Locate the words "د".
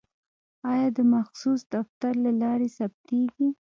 0.97-0.99